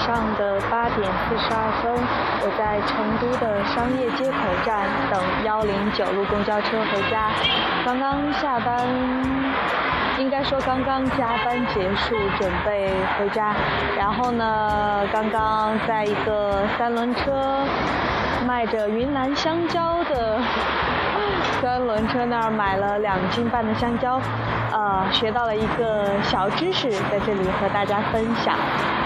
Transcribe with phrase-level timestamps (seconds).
[0.00, 1.92] 上的八点四十二分，
[2.42, 7.30] 我在成都的商业街口站等幺零九路公交车回家。
[7.84, 8.86] 刚刚下班，
[10.18, 13.54] 应该说刚刚加班结束，准备回家。
[13.98, 17.60] 然后呢，刚刚在一个三轮车
[18.46, 20.38] 卖着云南香蕉的。
[21.70, 24.20] 三轮车那儿买了两斤半的香蕉，
[24.72, 28.56] 呃，学到了一个小知识，在这里和大家分享。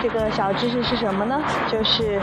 [0.02, 1.38] 这个小知识是什么呢？
[1.69, 2.19] 就是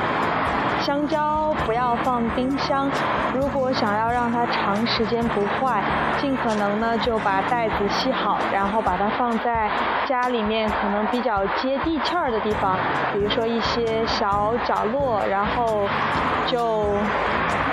[0.80, 2.90] 香蕉不要放冰箱，
[3.35, 5.84] 如果想要让它长时间不坏，
[6.20, 9.70] 尽可能呢就把袋子系好，然后把它放在
[10.08, 12.76] 家里面可能比较接地气儿的地方，
[13.13, 15.88] 比如说一些小角落，然后
[16.48, 16.88] 就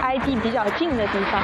[0.02, 1.40] 挨地比较近的地方。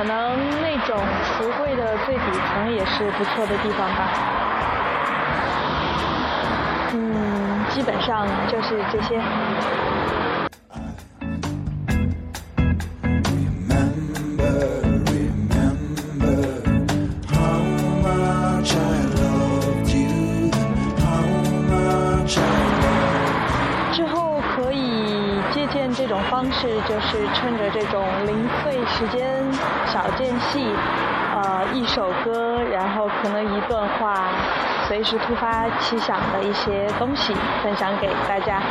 [0.00, 0.16] 可能
[0.62, 4.08] 那种橱柜的最底层也是不错的地方吧。
[6.94, 9.20] 嗯，基本上就是这些。
[26.30, 29.42] 方式就是趁着这种零碎时间
[29.86, 30.64] 小间隙，
[31.34, 34.28] 呃，一首歌，然后可能一段话，
[34.86, 38.62] 随时突发奇想的一些东西分享给大家。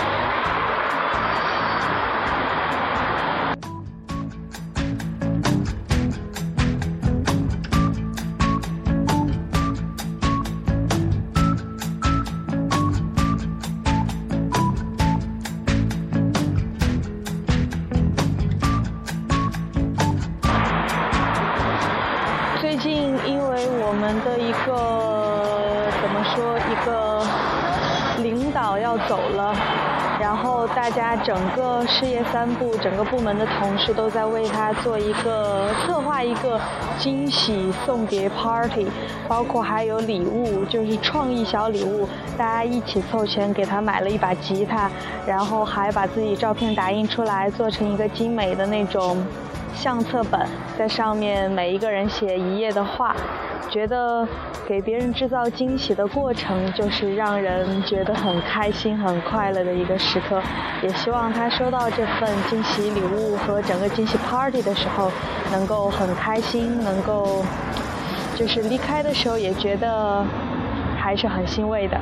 [24.24, 26.58] 的一个怎么说？
[26.70, 27.26] 一个
[28.22, 29.56] 领导要走了，
[30.20, 36.60] 然后大家整个事业三部，整个部门的同事都在为他做一个策划一个
[37.00, 38.88] 惊喜送别 party，
[39.28, 44.92] 包括还有礼物，就是创意小礼物，大家一起凑钱给他买了一把吉他，
[45.26, 49.18] 然后还把自己照片打印出来，做成一个精美的那种
[49.74, 50.48] 相册本，
[50.78, 53.16] 在上面每一个人写一页的话。
[53.70, 54.28] 觉得
[54.68, 60.42] 给别人制造惊喜的过程，就是让人觉得很开心、很快乐的一个时刻。
[60.82, 65.12] 也希望他收到这份惊喜礼物和整个惊喜 party 的时候，
[65.52, 67.46] 能够很开心，能够
[68.36, 70.26] 就是离开的时候也觉得
[70.98, 71.96] 还是很欣慰的。